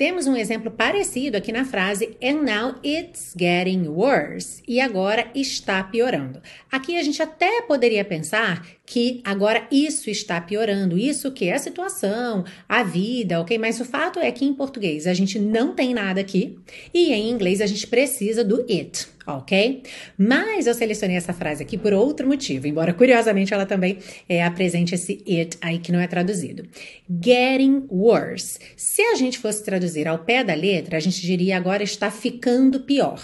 Temos 0.00 0.26
um 0.26 0.34
exemplo 0.34 0.70
parecido 0.70 1.36
aqui 1.36 1.52
na 1.52 1.62
frase 1.62 2.16
And 2.22 2.40
now 2.42 2.76
it's 2.82 3.34
getting 3.38 3.86
worse. 3.86 4.62
E 4.66 4.80
agora 4.80 5.30
está 5.34 5.84
piorando. 5.84 6.40
Aqui 6.72 6.96
a 6.96 7.02
gente 7.02 7.20
até 7.20 7.60
poderia 7.60 8.02
pensar 8.02 8.66
que 8.86 9.20
agora 9.22 9.68
isso 9.70 10.08
está 10.08 10.40
piorando, 10.40 10.96
isso 10.96 11.30
que 11.30 11.50
é 11.50 11.52
a 11.52 11.58
situação, 11.58 12.46
a 12.66 12.82
vida, 12.82 13.42
ok? 13.42 13.58
Mas 13.58 13.78
o 13.78 13.84
fato 13.84 14.18
é 14.18 14.32
que 14.32 14.42
em 14.42 14.54
português 14.54 15.06
a 15.06 15.12
gente 15.12 15.38
não 15.38 15.74
tem 15.74 15.92
nada 15.92 16.18
aqui 16.18 16.58
e 16.94 17.12
em 17.12 17.28
inglês 17.28 17.60
a 17.60 17.66
gente 17.66 17.86
precisa 17.86 18.42
do 18.42 18.64
it 18.70 19.06
ok? 19.38 19.82
Mas 20.16 20.66
eu 20.66 20.74
selecionei 20.74 21.16
essa 21.16 21.32
frase 21.32 21.62
aqui 21.62 21.76
por 21.76 21.92
outro 21.92 22.26
motivo, 22.26 22.66
embora 22.66 22.92
curiosamente 22.92 23.52
ela 23.54 23.66
também 23.66 23.98
é, 24.28 24.42
apresente 24.44 24.94
esse 24.94 25.22
it 25.28 25.56
aí 25.60 25.78
que 25.78 25.92
não 25.92 26.00
é 26.00 26.06
traduzido. 26.06 26.66
Getting 27.22 27.86
worse. 27.90 28.58
Se 28.76 29.02
a 29.02 29.14
gente 29.14 29.38
fosse 29.38 29.64
traduzir 29.64 30.06
ao 30.06 30.18
pé 30.18 30.44
da 30.44 30.54
letra, 30.54 30.96
a 30.96 31.00
gente 31.00 31.20
diria 31.20 31.56
agora 31.56 31.82
está 31.82 32.10
ficando 32.10 32.80
pior. 32.80 33.20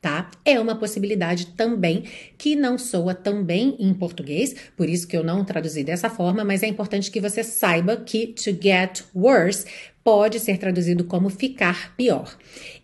Tá? 0.00 0.30
É 0.46 0.58
uma 0.58 0.76
possibilidade 0.76 1.48
também 1.48 2.04
que 2.38 2.56
não 2.56 2.78
soa 2.78 3.14
tão 3.14 3.44
bem 3.44 3.76
em 3.78 3.92
português, 3.92 4.56
por 4.74 4.88
isso 4.88 5.06
que 5.06 5.14
eu 5.14 5.22
não 5.22 5.44
traduzi 5.44 5.84
dessa 5.84 6.08
forma, 6.08 6.42
mas 6.42 6.62
é 6.62 6.66
importante 6.66 7.10
que 7.10 7.20
você 7.20 7.44
saiba 7.44 7.98
que 7.98 8.28
to 8.28 8.50
get 8.50 9.02
worse 9.14 9.66
pode 10.02 10.40
ser 10.40 10.56
traduzido 10.56 11.04
como 11.04 11.28
ficar 11.28 11.94
pior. 11.96 12.34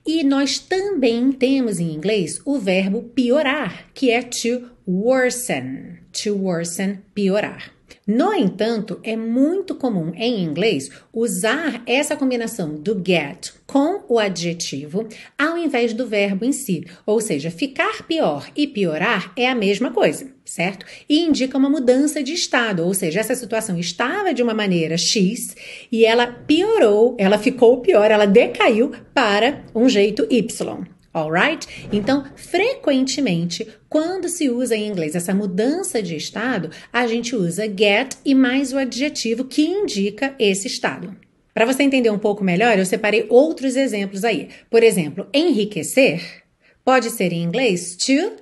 E 0.06 0.22
nós 0.22 0.58
também 0.58 1.32
temos 1.32 1.80
em 1.80 1.94
inglês 1.94 2.40
o 2.44 2.58
verbo 2.58 3.02
piorar, 3.02 3.86
que 3.94 4.10
é 4.10 4.22
to 4.22 4.68
worsen. 4.86 5.98
To 6.22 6.36
worsen, 6.36 6.98
piorar. 7.14 7.72
No 8.06 8.32
entanto, 8.32 9.00
é 9.02 9.16
muito 9.16 9.74
comum 9.74 10.12
em 10.14 10.44
inglês 10.44 10.90
usar 11.12 11.82
essa 11.86 12.16
combinação 12.16 12.74
do 12.74 13.02
get 13.04 13.50
com 13.66 14.04
o 14.08 14.18
adjetivo 14.18 15.08
ao 15.36 15.58
invés 15.58 15.92
do 15.92 16.06
verbo 16.06 16.44
em 16.44 16.52
si. 16.52 16.86
Ou 17.04 17.20
seja, 17.20 17.50
ficar 17.50 18.04
pior 18.04 18.48
e 18.56 18.66
piorar 18.66 19.32
é 19.36 19.48
a 19.48 19.54
mesma 19.54 19.90
coisa, 19.90 20.28
certo? 20.44 20.86
E 21.08 21.20
indica 21.20 21.58
uma 21.58 21.68
mudança 21.68 22.22
de 22.22 22.32
estado, 22.32 22.84
ou 22.84 22.94
seja, 22.94 23.20
essa 23.20 23.34
situação 23.34 23.78
estava 23.78 24.32
de 24.32 24.42
uma 24.42 24.54
maneira 24.54 24.96
X 24.96 25.56
e 25.90 26.04
ela 26.04 26.26
piorou, 26.26 27.16
ela 27.18 27.38
ficou 27.38 27.80
pior, 27.80 28.10
ela 28.10 28.26
decaiu 28.26 28.92
para 29.12 29.64
um 29.74 29.88
jeito 29.88 30.26
Y. 30.30 30.86
Alright? 31.12 31.88
Então, 31.90 32.26
frequentemente, 32.36 33.66
quando 33.88 34.28
se 34.28 34.50
usa 34.50 34.76
em 34.76 34.86
inglês 34.86 35.14
essa 35.14 35.34
mudança 35.34 36.02
de 36.02 36.14
estado, 36.14 36.70
a 36.92 37.06
gente 37.06 37.34
usa 37.34 37.64
get 37.64 38.16
e 38.22 38.34
mais 38.34 38.74
o 38.74 38.76
adjetivo 38.76 39.46
que 39.46 39.62
indica 39.62 40.34
esse 40.38 40.66
estado. 40.66 41.16
Para 41.56 41.64
você 41.64 41.82
entender 41.82 42.10
um 42.10 42.18
pouco 42.18 42.44
melhor, 42.44 42.78
eu 42.78 42.84
separei 42.84 43.24
outros 43.30 43.76
exemplos 43.76 44.24
aí. 44.24 44.50
Por 44.68 44.82
exemplo, 44.82 45.26
enriquecer 45.32 46.44
pode 46.84 47.08
ser 47.08 47.32
em 47.32 47.42
inglês 47.42 47.96
to 47.96 48.36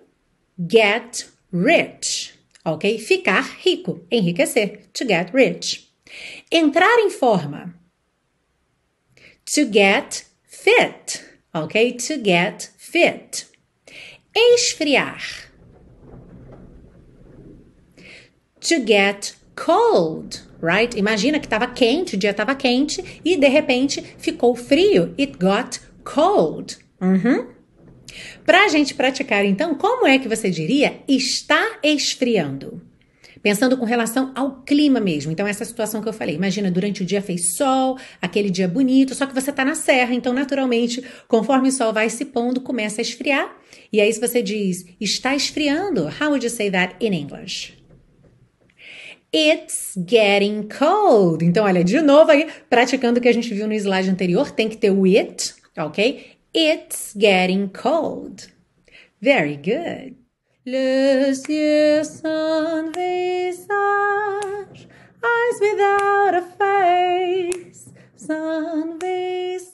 get 0.59 1.29
rich, 1.53 2.35
ok? 2.65 2.99
Ficar 2.99 3.57
rico, 3.61 4.05
enriquecer, 4.11 4.89
to 4.93 5.07
get 5.07 5.33
rich. 5.33 5.89
Entrar 6.51 6.99
em 6.99 7.11
forma, 7.11 7.73
to 9.45 9.73
get 9.73 10.27
fit 10.43 11.23
ok? 11.55 11.93
To 11.93 12.17
get 12.17 12.73
fit. 12.77 13.47
Esfriar. 14.35 15.23
To 18.61 18.85
get 18.85 19.37
cold, 19.65 20.43
right? 20.61 20.99
Imagina 20.99 21.39
que 21.39 21.47
estava 21.47 21.67
quente, 21.67 22.17
o 22.17 22.19
dia 22.19 22.33
estava 22.33 22.55
quente 22.55 23.21
e 23.25 23.37
de 23.37 23.49
repente 23.49 24.05
ficou 24.19 24.55
frio. 24.55 25.15
It 25.19 25.39
got 25.39 25.81
cold. 26.05 26.77
Uhum. 27.01 27.47
Para 28.45 28.67
a 28.67 28.69
gente 28.69 28.95
praticar, 28.95 29.45
então, 29.45 29.75
como 29.75 30.07
é 30.07 30.19
que 30.19 30.29
você 30.29 30.51
diria 30.51 31.01
está 31.09 31.79
esfriando? 31.83 32.83
Pensando 33.43 33.77
com 33.77 33.85
relação 33.85 34.33
ao 34.35 34.63
clima 34.63 35.01
mesmo. 35.01 35.33
Então, 35.33 35.47
essa 35.47 35.65
situação 35.65 36.01
que 36.01 36.09
eu 36.09 36.13
falei. 36.13 36.35
Imagina, 36.35 36.71
durante 36.71 37.03
o 37.03 37.07
dia 37.07 37.21
fez 37.21 37.57
sol, 37.57 37.99
aquele 38.21 38.51
dia 38.51 38.69
bonito, 38.69 39.15
só 39.15 39.27
que 39.27 39.35
você 39.35 39.51
está 39.51 39.65
na 39.65 39.75
serra, 39.75 40.15
então, 40.15 40.33
naturalmente, 40.33 41.03
conforme 41.29 41.69
o 41.69 41.73
sol 41.73 41.93
vai 41.93 42.09
se 42.09 42.25
pondo, 42.27 42.61
começa 42.61 43.01
a 43.01 43.03
esfriar. 43.03 43.55
E 43.93 44.01
aí, 44.01 44.13
se 44.13 44.21
você 44.21 44.43
diz 44.43 44.85
está 45.01 45.35
esfriando, 45.35 46.05
how 46.05 46.29
would 46.29 46.45
you 46.45 46.51
say 46.51 46.71
that 46.71 46.97
in 47.01 47.13
English? 47.13 47.84
It's 49.37 49.99
getting 50.07 50.69
cold. 50.69 51.45
Então, 51.45 51.65
olha, 51.65 51.83
de 51.83 52.01
novo 52.01 52.31
aí, 52.31 52.47
praticando 52.71 53.19
o 53.19 53.21
que 53.21 53.29
a 53.29 53.35
gente 53.35 53.53
viu 53.53 53.67
no 53.67 53.75
slide 53.75 54.09
anterior, 54.09 54.53
tem 54.53 54.69
que 54.69 54.77
ter 54.77 54.93
o 54.93 55.05
it, 55.05 55.57
ok? 55.77 56.37
It's 56.55 57.13
getting 57.19 57.67
cold. 57.67 58.47
Very 59.21 59.57
good. 59.57 60.17
Yeux 60.65 61.43
sans 62.07 62.93
visage, 62.95 63.69
eyes 65.21 65.61
without 65.61 66.37
a 66.37 66.43
face, 66.57 67.93
sans 68.15 68.97
visage, 69.01 69.74